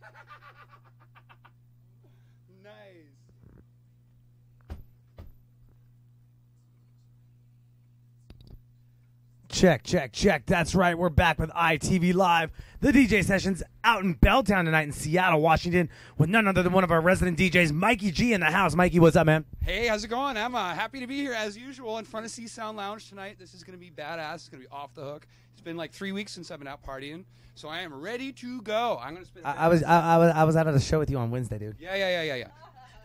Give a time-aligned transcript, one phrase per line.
[2.62, 3.21] nice.
[9.62, 10.44] Check, check, check.
[10.44, 10.98] That's right.
[10.98, 15.88] We're back with ITV Live, the DJ sessions out in Belltown tonight in Seattle, Washington,
[16.18, 18.74] with none other than one of our resident DJs, Mikey G, in the house.
[18.74, 19.44] Mikey, what's up, man?
[19.64, 20.36] Hey, how's it going?
[20.36, 23.36] I'm uh, happy to be here as usual in front of See Sound Lounge tonight.
[23.38, 24.34] This is going to be badass.
[24.34, 25.28] It's going to be off the hook.
[25.52, 28.62] It's been like three weeks since I've been out partying, so I am ready to
[28.62, 28.98] go.
[29.00, 29.46] I'm going to spend.
[29.46, 31.30] I, I was I, I was I was out at a show with you on
[31.30, 31.76] Wednesday, dude.
[31.78, 32.46] Yeah, yeah, yeah, yeah, yeah.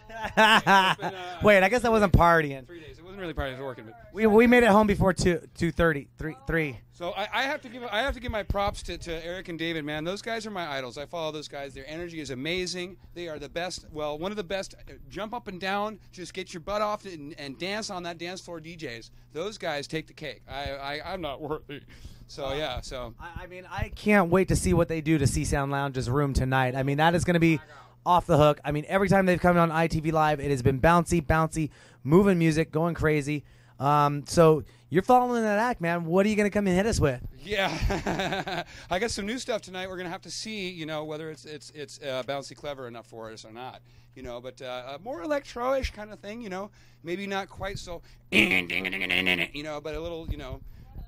[0.10, 0.96] Uh,
[1.44, 2.66] Wait, I guess I wasn't partying.
[2.68, 2.98] Three days.
[2.98, 3.56] It wasn't really partying.
[3.56, 3.96] I was working, but.
[4.14, 6.80] We, we made it home before two two thirty three three.
[6.94, 9.50] So I, I have to give I have to give my props to, to Eric
[9.50, 10.04] and David, man.
[10.04, 10.98] Those guys are my idols.
[10.98, 11.74] I follow those guys.
[11.74, 12.98] Their energy is amazing.
[13.14, 13.86] They are the best.
[13.92, 14.74] Well, one of the best.
[14.74, 18.18] uh, Jump up and down, just get your butt off and, and dance on that
[18.18, 18.60] dance floor.
[18.60, 19.12] DJs.
[19.34, 20.42] Those guys take the cake.
[20.50, 21.82] I, I I'm not worthy.
[22.28, 22.82] So yeah.
[22.82, 25.72] So I, I mean, I can't wait to see what they do to See Sound
[25.72, 26.76] Lounge's room tonight.
[26.76, 27.60] I mean, that is going to be
[28.08, 28.60] off the hook.
[28.64, 31.70] I mean, every time they've come on ITV Live, it has been bouncy, bouncy,
[32.04, 33.44] moving music, going crazy.
[33.80, 36.06] Um, so you're following that act, man.
[36.06, 37.22] What are you going to come and hit us with?
[37.48, 39.88] yeah, I got some new stuff tonight.
[39.88, 43.08] We're gonna have to see, you know, whether it's it's it's uh, bouncy clever enough
[43.08, 43.82] for us or not.
[44.16, 46.42] You know, but uh, a more electro-ish kind of thing.
[46.42, 46.72] You know,
[47.04, 50.60] maybe not quite so, you know, but a little, you know,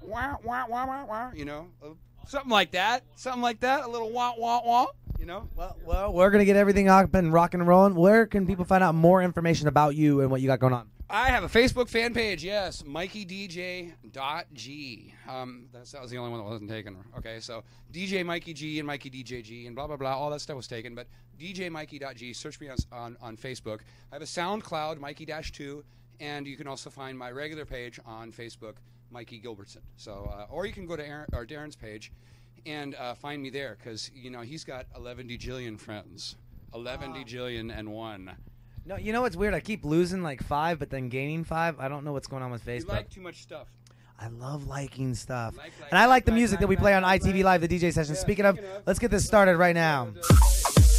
[0.02, 1.31] wah wah wah wah wah.
[1.33, 1.67] You know,
[2.28, 3.03] something like that.
[3.16, 3.86] Something like that.
[3.86, 4.88] A little wah wah wah.
[5.20, 5.48] You know.
[5.56, 7.95] Well, well, we're going to get everything up and rocking and rolling.
[7.95, 10.89] Where can people find out more information about you and what you got going on?
[11.11, 13.94] I have a Facebook fan page, yes, MikeyDJ.g.
[15.28, 16.98] Um, that's, that was the only one that wasn't taken.
[17.17, 20.15] Okay, so DJ Mikey G and Mikey DJ G and blah, blah, blah.
[20.15, 21.08] All that stuff was taken, but
[21.39, 22.33] DJ Mikey.g.
[22.33, 23.80] Search me on, on, on Facebook.
[24.11, 25.83] I have a SoundCloud, Mikey 2,
[26.20, 28.76] and you can also find my regular page on Facebook,
[29.11, 29.81] Mikey Gilbertson.
[29.97, 32.11] So, uh, or you can go to Aaron, or Darren's page
[32.65, 36.36] and uh, find me there because, you know, he's got 11 dejillion friends.
[36.73, 38.31] 11 dejillion and one.
[38.86, 39.53] No, you know what's weird?
[39.53, 41.80] I keep losing like five, but then gaining five.
[41.80, 42.89] I don't know what's going on with You Facebook.
[42.89, 43.67] like too much stuff.
[44.20, 45.55] I love liking stuff.
[45.55, 47.43] Like, like, and I like like, the music that we play on ITV.
[47.43, 48.15] Live, the DJ session.
[48.15, 50.09] Yeah, speaking of, speaking of- let's get this started right now.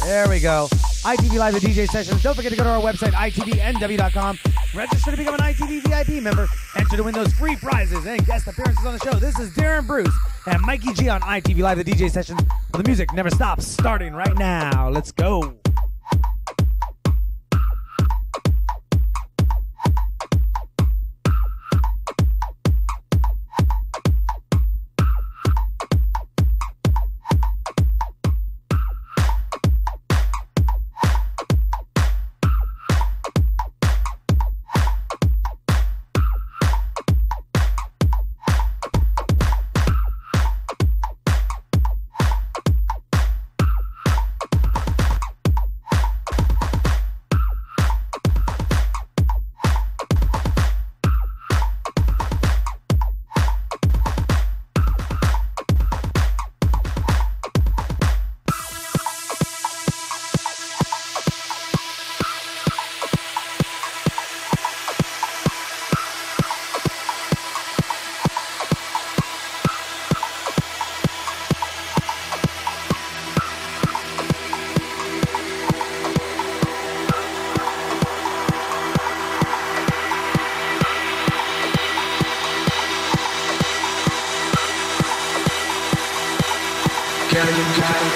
[0.03, 0.67] There we go.
[1.03, 2.21] ITV Live, the DJ sessions.
[2.21, 4.39] Don't forget to go to our website, itvnw.com.
[4.73, 6.47] Register to become an ITV VIP member.
[6.75, 9.13] Enter to win those free prizes and guest appearances on the show.
[9.19, 10.13] This is Darren Bruce
[10.47, 12.41] and Mikey G on ITV Live, the DJ sessions.
[12.71, 13.67] The music never stops.
[13.67, 14.89] Starting right now.
[14.89, 15.60] Let's go.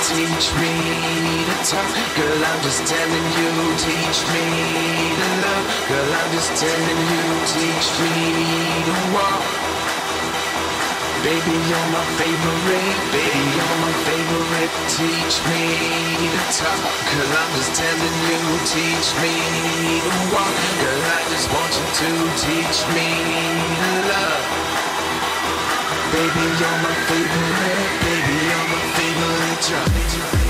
[0.04, 0.74] Teach me
[1.48, 1.90] to talk.
[2.18, 4.46] Girl, I'm just telling you, teach me
[5.16, 5.66] to love.
[5.88, 8.16] Girl, I'm just telling you, teach me
[8.88, 9.44] to walk.
[11.24, 12.98] Baby, you're my favorite.
[13.10, 14.74] Baby, you're my favorite.
[14.94, 15.64] Teach me
[16.22, 16.82] to talk.
[17.10, 18.40] Girl, I'm just telling you,
[18.70, 19.34] teach me
[20.06, 20.54] to walk.
[20.82, 22.10] Girl, I just want you to
[22.44, 23.10] teach me
[23.80, 24.85] to love.
[26.16, 27.92] Baby, you're my favorite.
[28.00, 30.45] Baby, you're my favorite drug.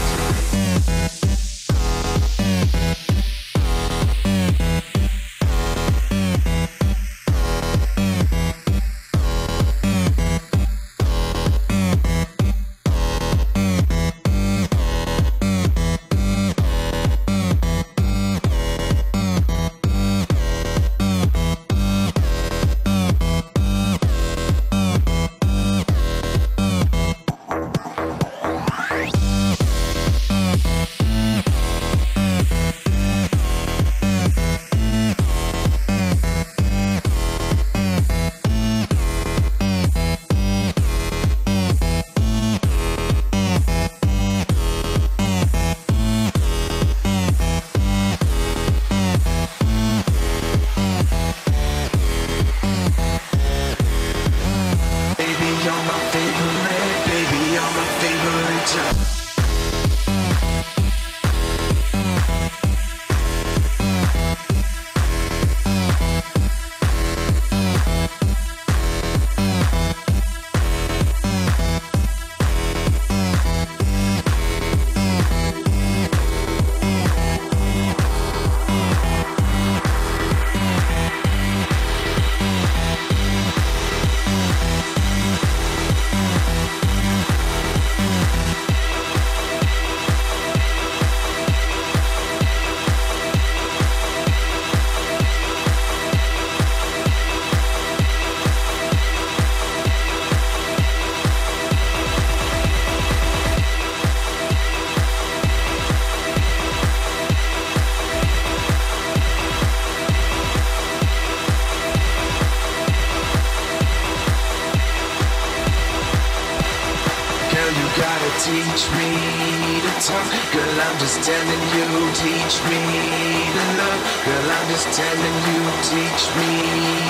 [124.96, 125.60] Telling you,
[125.92, 126.56] teach me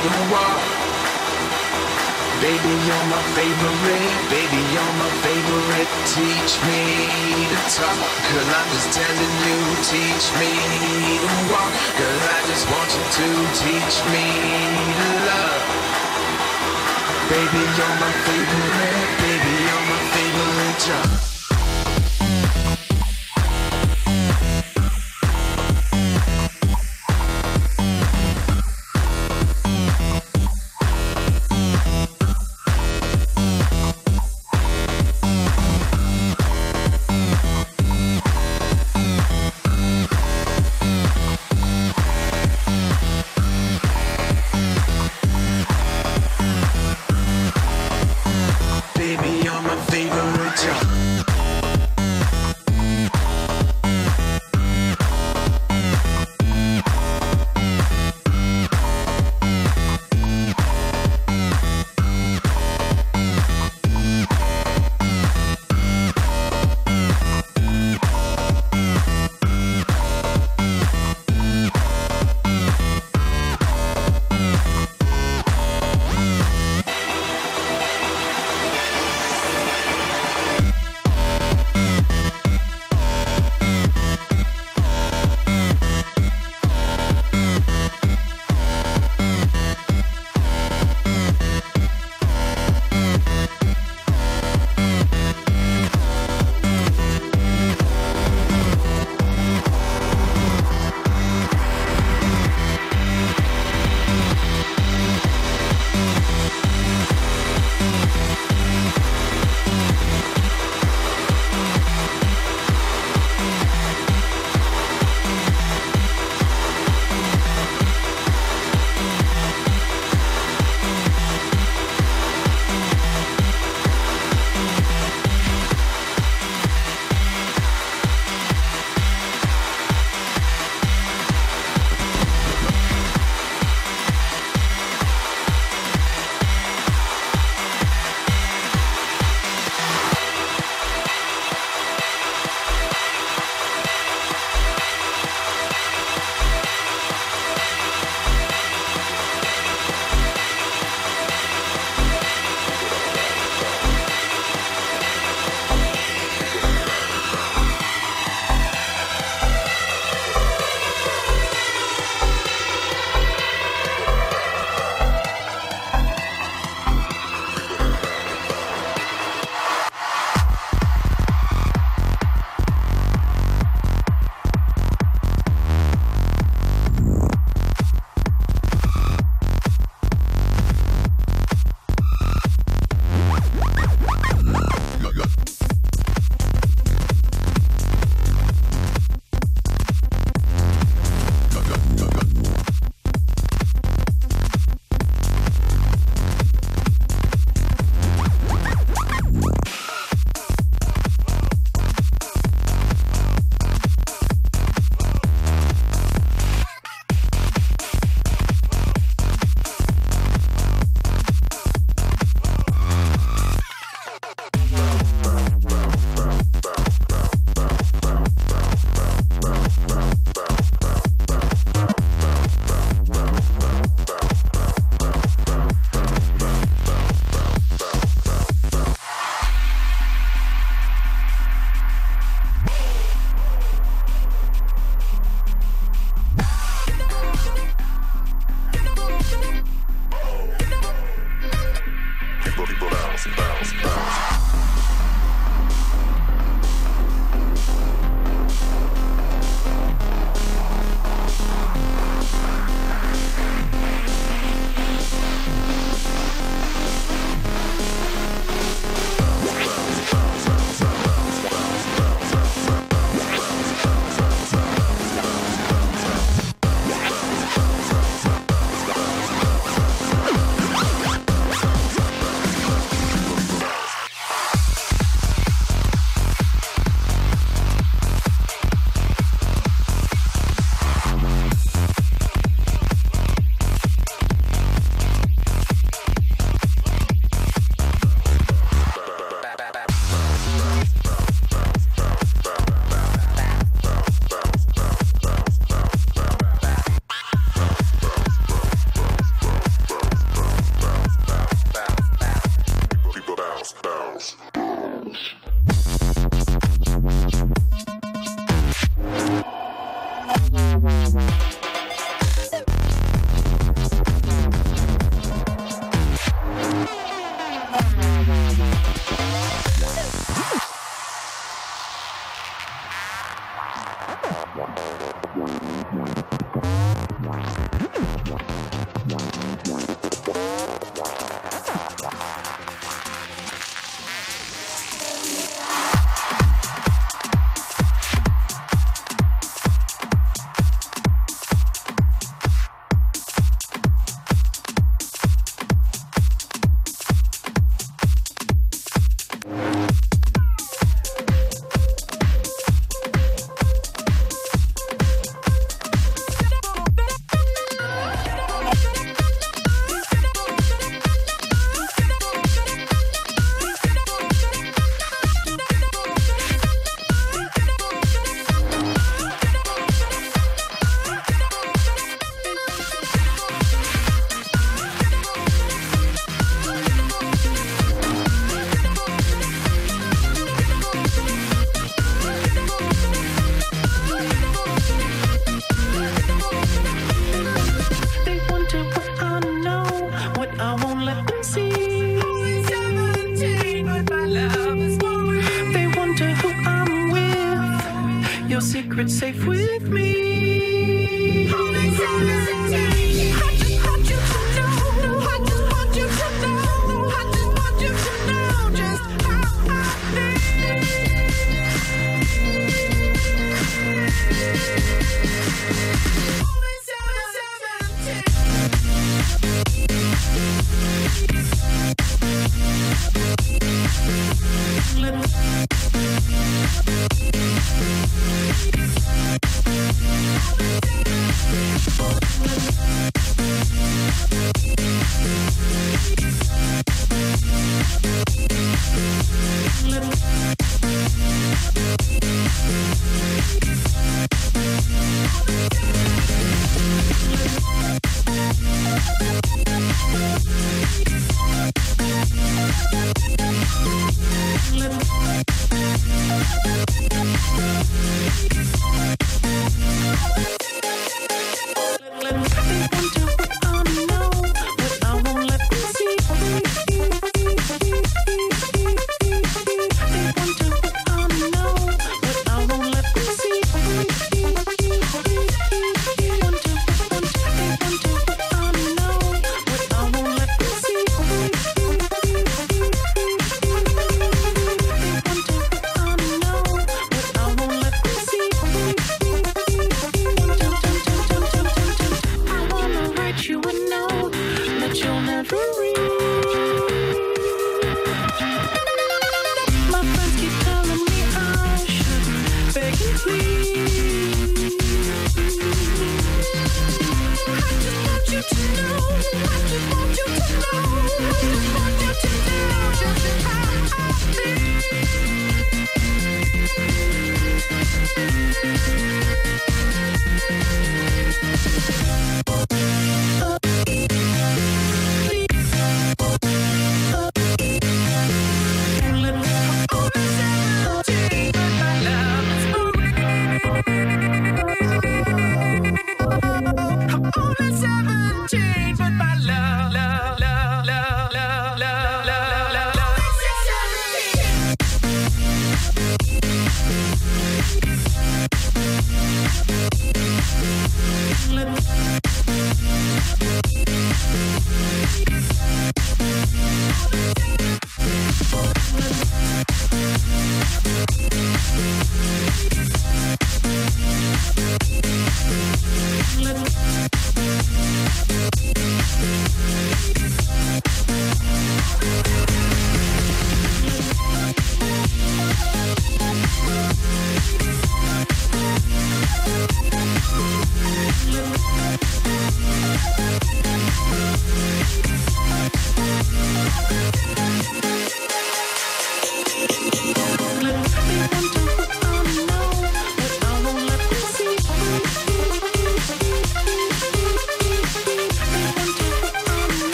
[0.00, 0.64] to walk.
[2.40, 4.16] Baby, you're my favorite.
[4.32, 5.90] Baby, you're my favorite.
[6.08, 6.80] Teach me
[7.52, 8.00] to talk.
[8.32, 9.60] Girl, I'm just telling you,
[9.92, 10.52] teach me
[11.20, 11.72] to walk.
[12.00, 13.26] Girl, I just want you to
[13.60, 14.24] teach me
[14.96, 15.64] to love.
[17.28, 19.08] Baby, you're my favorite.
[19.20, 20.80] Baby, you're my favorite.
[20.88, 21.35] Yeah.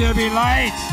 [0.00, 0.89] There be light.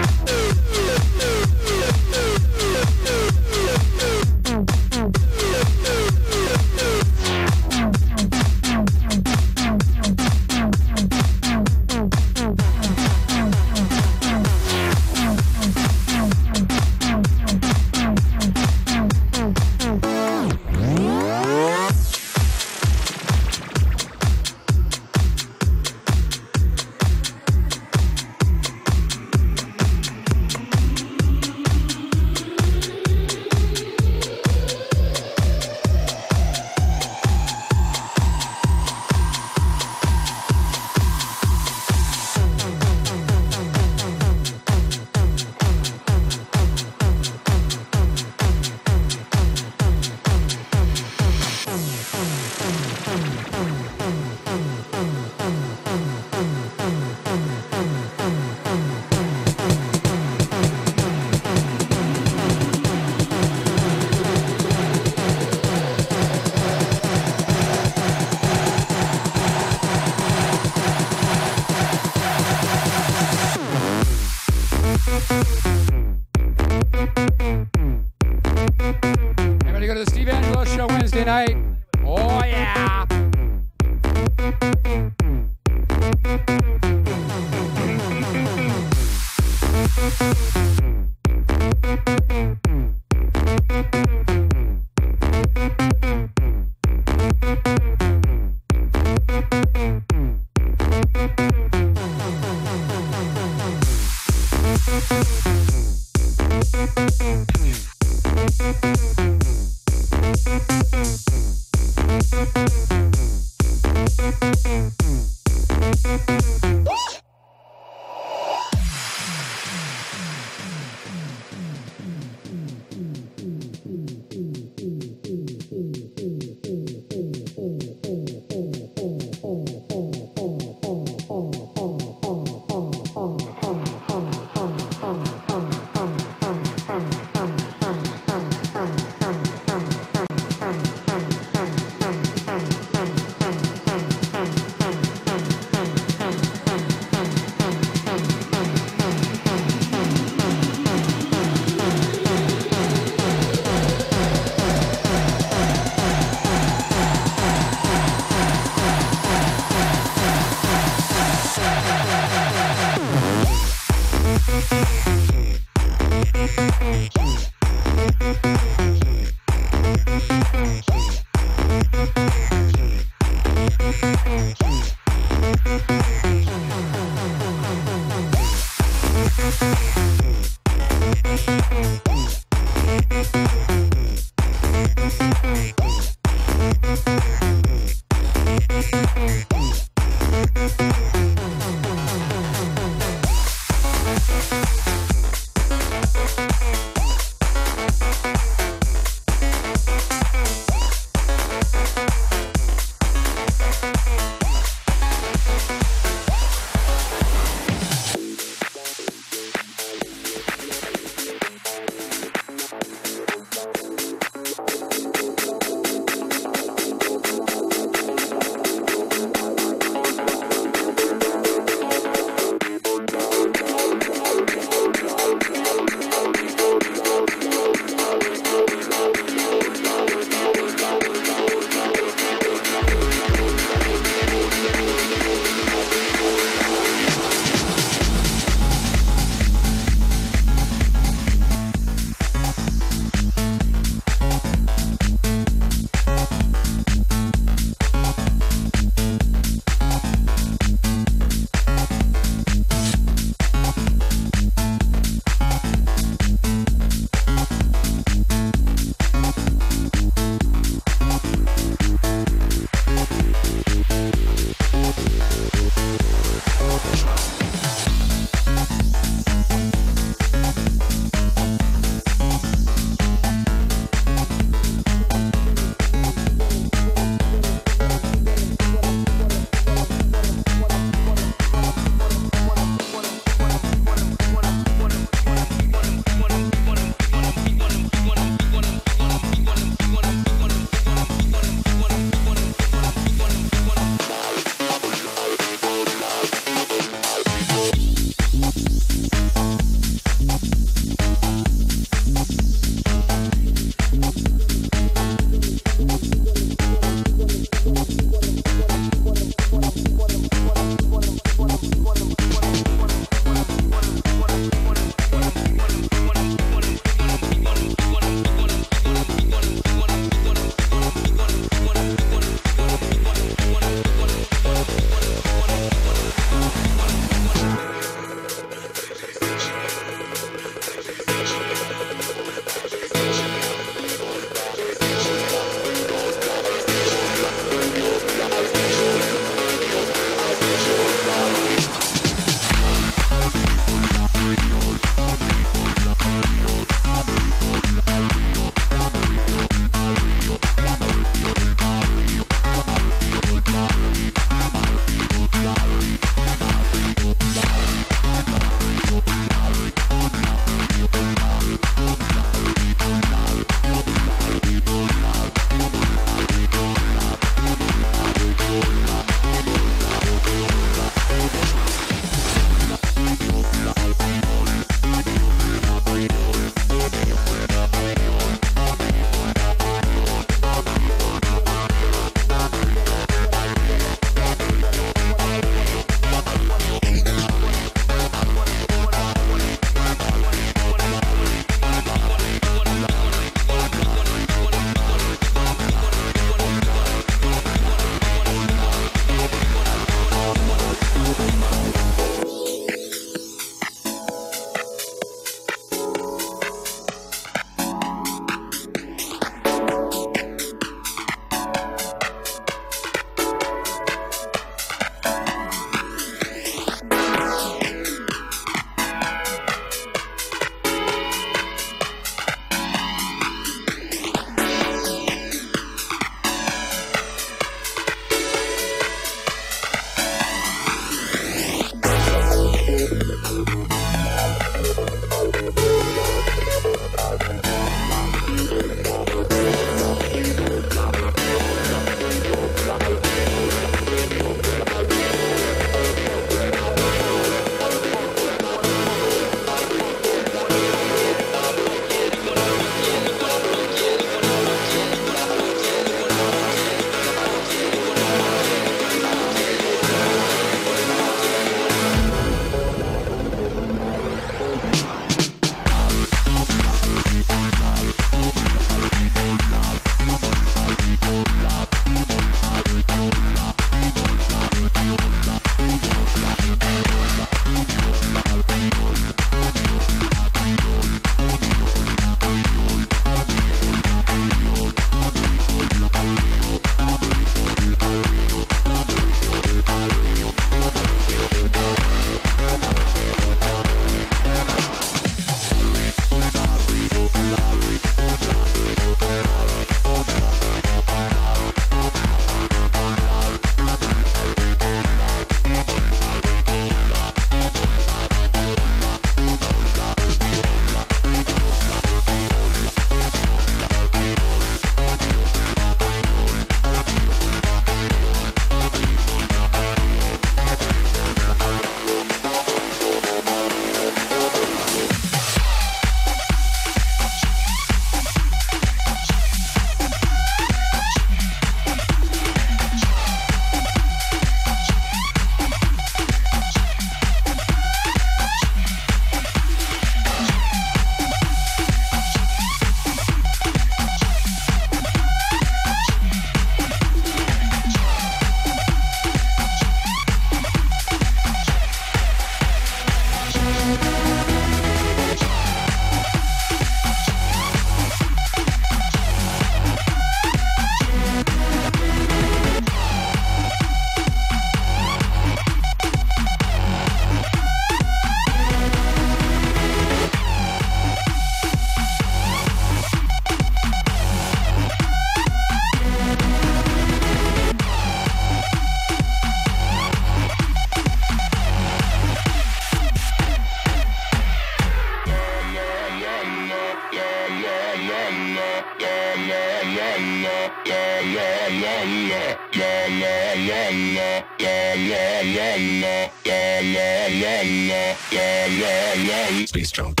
[599.46, 600.00] Space jump.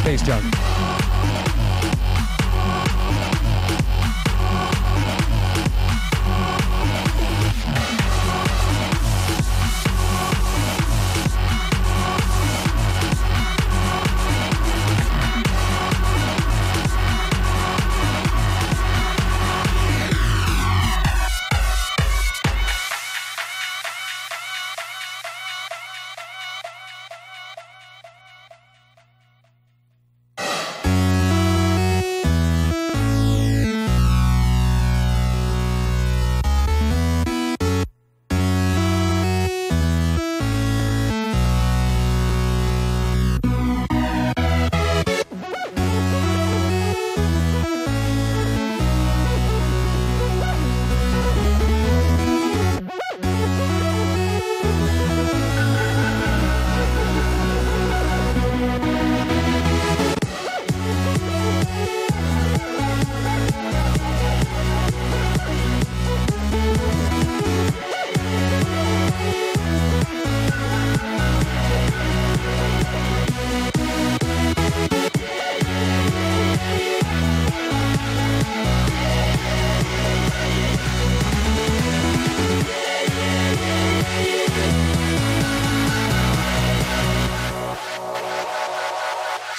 [0.00, 0.51] Space junk.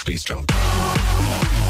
[0.04, 1.63] Space jump.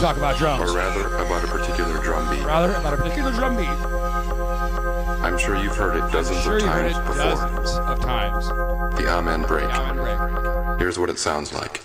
[0.00, 0.70] Talk about drums.
[0.70, 2.44] or rather, about a particular drum beat.
[2.44, 3.68] Rather, about a particular drum beat.
[5.22, 7.14] I'm sure you've heard it dozens Sure of times before.
[7.14, 8.48] dozens of times.
[8.98, 9.64] The Amen break.
[9.66, 10.78] Amen break.
[10.80, 11.79] Here's what it sounds like.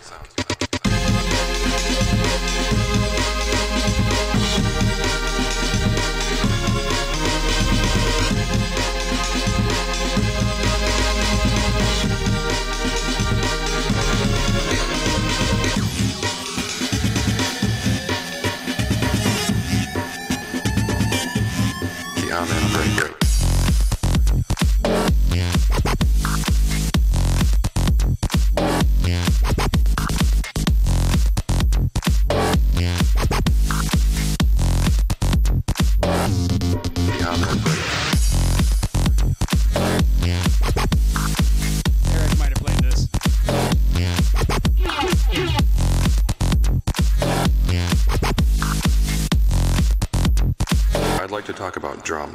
[52.05, 52.34] Talk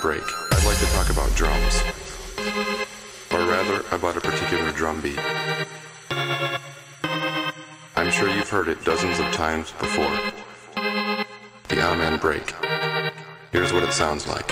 [0.00, 0.22] break.
[0.52, 1.82] I'd like to talk about drums.
[3.32, 5.18] Or rather, about a particular drum beat.
[7.96, 10.16] I'm sure you've heard it dozens of times before.
[11.68, 12.54] The Amen break.
[13.52, 14.47] Here's what it sounds like.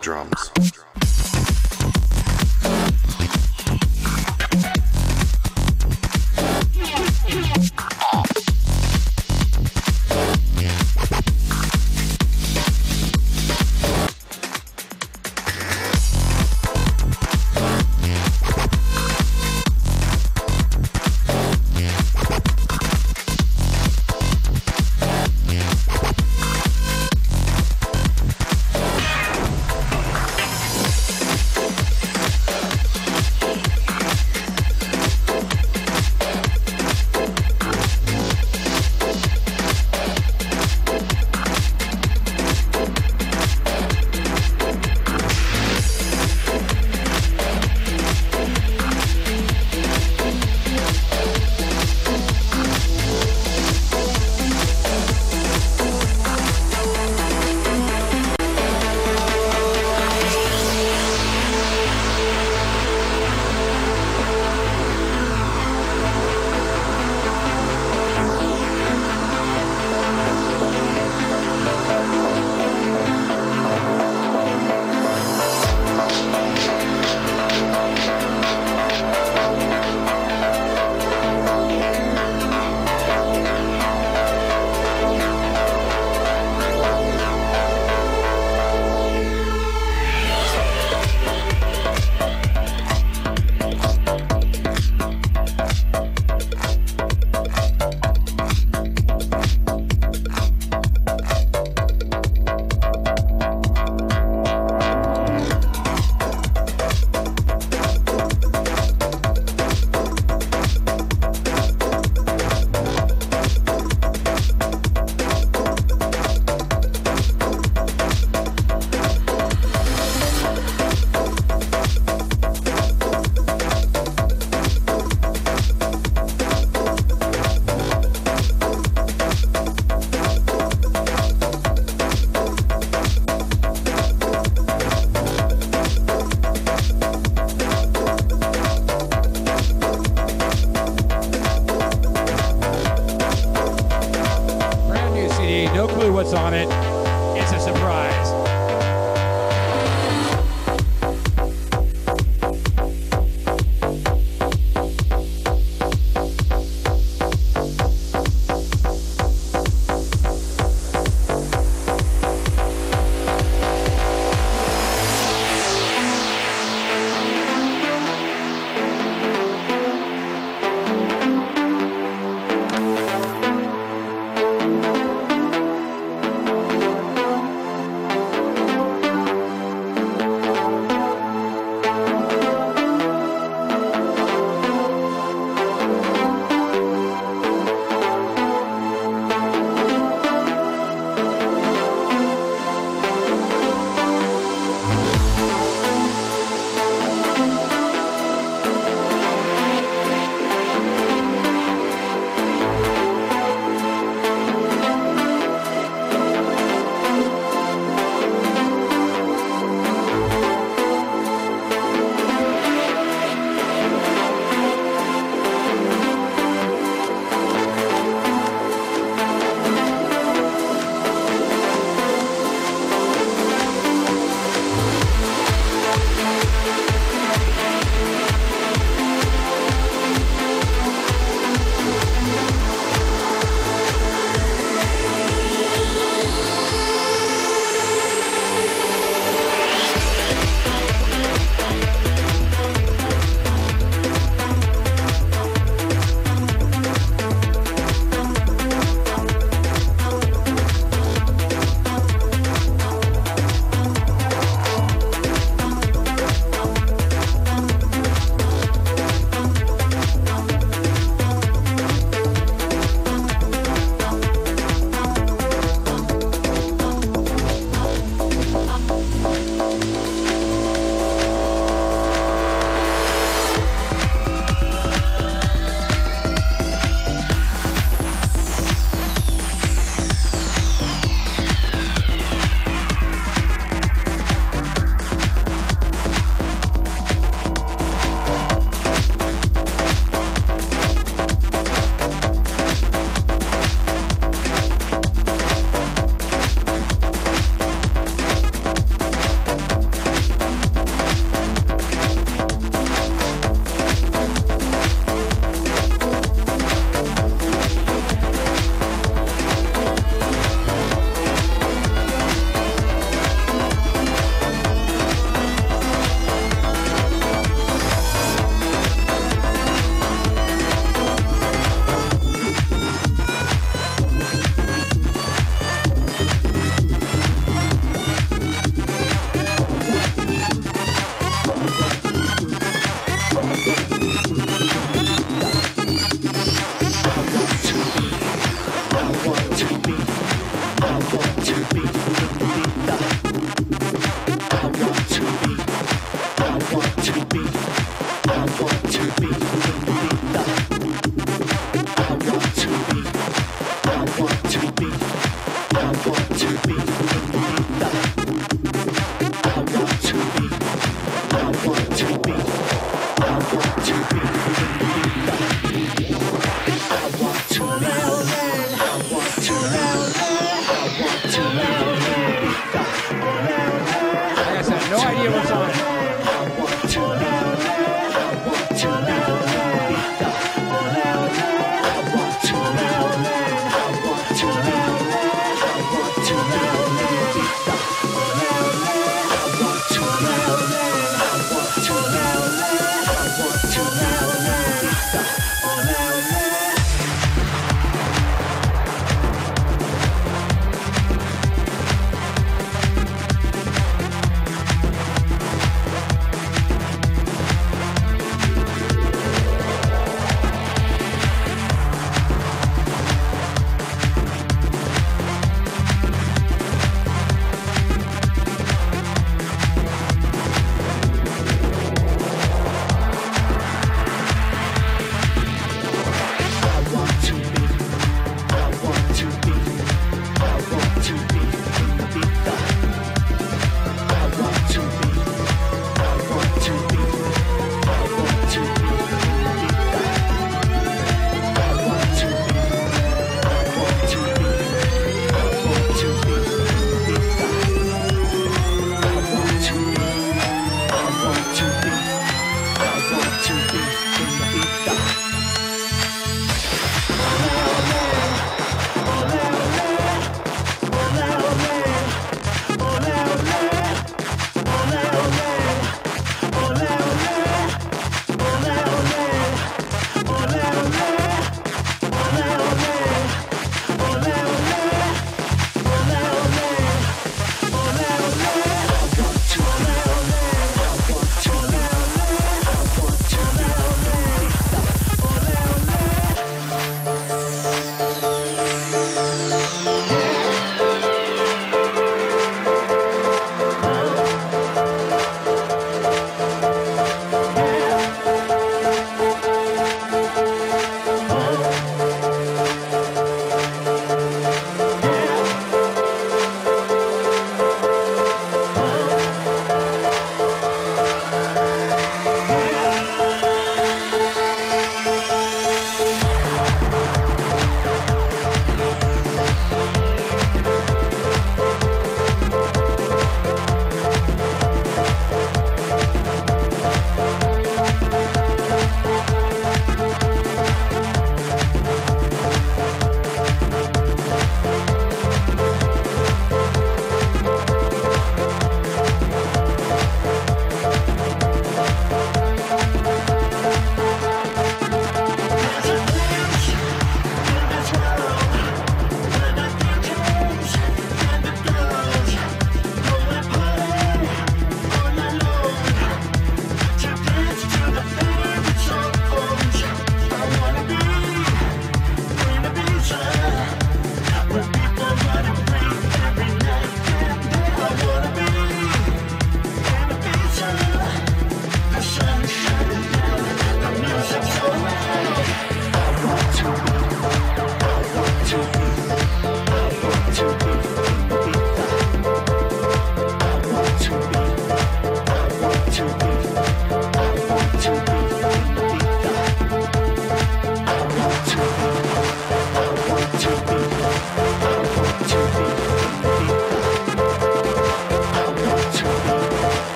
[0.00, 0.71] Drums.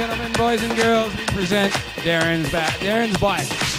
[0.00, 1.70] Gentlemen, boys and girls, we present
[2.04, 2.72] Darren's back.
[2.78, 3.69] Darren's black.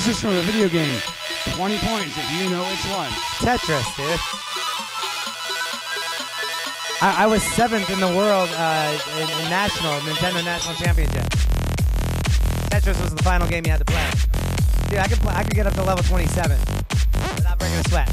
[0.00, 0.98] This is from a video game.
[1.44, 3.10] 20 points if you know which one.
[3.44, 4.18] Tetris, dude.
[7.02, 11.24] I, I was seventh in the world uh, in, in national Nintendo National Championship.
[12.72, 14.10] Tetris was the final game you had to play.
[14.88, 16.58] Dude, I could play, I could get up to level 27
[17.36, 18.08] without breaking a sweat.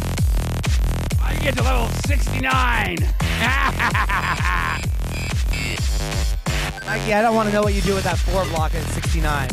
[1.24, 2.42] I get to level 69.
[6.86, 9.48] Mikey, I don't want to know what you do with that four block at 69.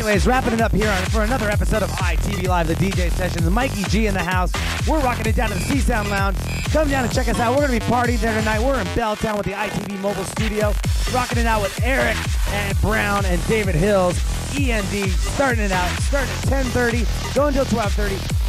[0.00, 3.50] Anyways, wrapping it up here on, for another episode of ITV Live, the DJ sessions.
[3.50, 4.50] Mikey G in the house.
[4.88, 6.38] We're rocking it down to the See Sound Lounge.
[6.72, 7.50] Come down and check us out.
[7.54, 8.62] We're going to be partying there tonight.
[8.62, 10.72] We're in Belltown with the ITV Mobile Studio,
[11.12, 12.16] rocking it out with Eric
[12.48, 14.18] and Brown and David Hills.
[14.58, 18.39] END starting it out, starting at 10:30, going till 12:30.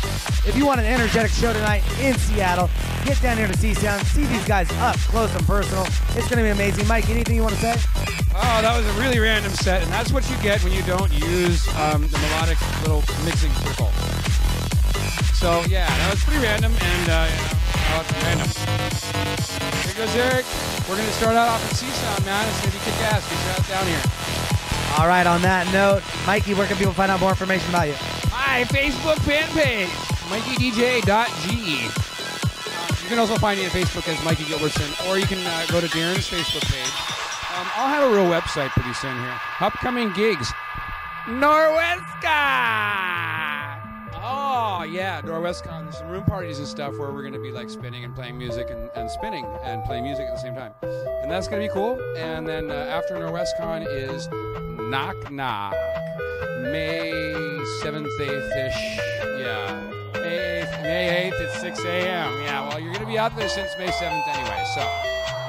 [0.44, 2.70] If you want an energetic show tonight in Seattle,
[3.06, 5.86] get down here to See Sound, see these guys up close and personal.
[6.18, 6.88] It's going to be amazing.
[6.88, 7.76] Mike, anything you want to say?
[8.34, 11.12] Oh, that was a really random set, and that's what you get when you don't
[11.14, 13.94] use um, the melodic little mixing circle.
[15.38, 17.38] So yeah, that was pretty random, and uh, you
[17.94, 18.50] know, random.
[19.86, 20.46] Here goes Eric.
[20.90, 22.48] We're gonna start out off in See Sound, man.
[22.50, 23.22] It's gonna be kick ass.
[23.30, 24.06] Get your ass down here.
[24.98, 27.96] All right, on that note, Mikey, where can people find out more information about you?
[28.32, 29.90] My Facebook fan page,
[30.32, 31.12] MikeyDJ.ge.
[31.12, 35.66] Uh, You can also find me on Facebook as Mikey Gilbertson, or you can uh,
[35.70, 36.88] go to Darren's Facebook page.
[37.58, 39.40] Um, I'll have a real website pretty soon here.
[39.60, 40.52] Upcoming gigs.
[41.26, 42.32] Norwesca!
[44.24, 45.84] Oh, yeah, Norwescon.
[45.84, 48.38] There's some room parties and stuff where we're going to be like spinning and playing
[48.38, 50.72] music and, and spinning and playing music at the same time.
[50.82, 52.00] And that's going to be cool.
[52.16, 54.30] And then uh, after Norwescon is
[54.80, 55.74] Knock Knock.
[56.62, 57.12] May
[57.82, 58.98] 7th, 8th ish.
[59.42, 59.92] Yeah.
[60.32, 62.32] May 8th, May 8th at 6 a.m.
[62.48, 64.64] Yeah, well, you're going to be out there since May 7th anyway.
[64.72, 64.80] So,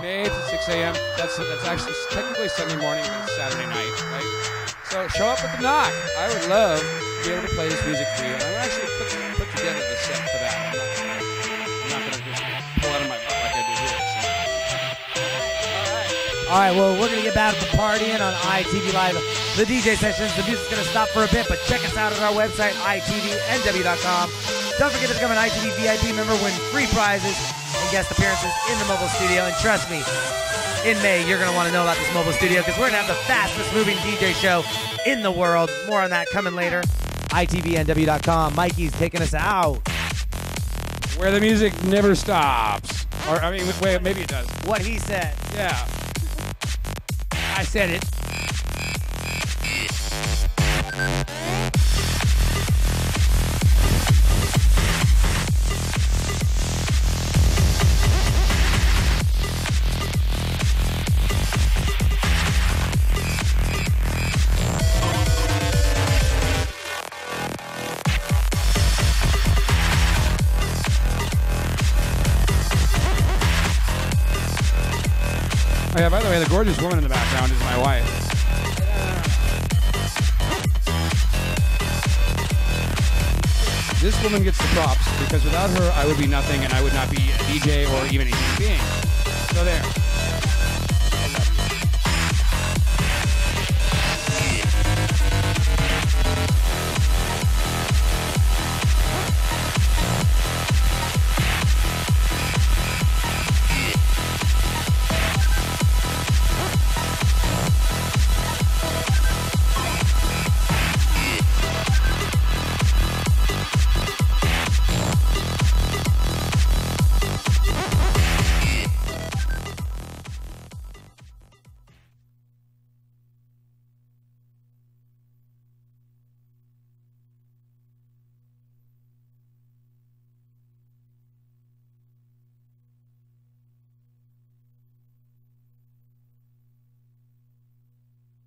[0.03, 0.95] May 8th at 6 a.m.
[1.15, 4.27] That's that's actually technically Sunday morning, but it's Saturday night, right?
[4.91, 5.95] So, show up at the knock.
[6.19, 8.35] I would love to be able to play this music for you.
[8.35, 9.07] I'm actually put,
[9.39, 10.51] put together the set for that.
[10.51, 10.75] I'm
[11.87, 12.43] not going to just
[12.83, 14.03] pull out of my butt like I do here.
[14.03, 14.27] So.
[16.51, 19.15] All right, well, we're going to get back to partying on ITV Live,
[19.55, 20.35] the DJ sessions.
[20.35, 22.75] The music's going to stop for a bit, but check us out at our website,
[22.83, 24.62] itvnw.com.
[24.79, 27.37] Don't forget to become an ITV VIP member, win free prizes
[27.77, 29.45] and guest appearances in the mobile studio.
[29.45, 30.03] And trust me,
[30.89, 32.99] in May, you're going to want to know about this mobile studio because we're going
[32.99, 34.65] to have the fastest moving DJ show
[35.07, 35.71] in the world.
[35.87, 36.83] More on that coming later.
[37.31, 38.55] itvnw.com.
[38.55, 39.87] Mikey's taking us out.
[41.19, 43.07] Where the music never stops.
[43.29, 44.49] Or, I mean, wait, maybe it does.
[44.65, 45.35] What he said.
[45.55, 45.87] Yeah.
[47.57, 48.12] I said it.
[76.53, 78.05] Gorgeous woman in the background is my wife.
[84.03, 86.93] This woman gets the props because without her, I would be nothing and I would
[86.93, 88.81] not be a DJ or even a human being.
[89.55, 90.12] So there.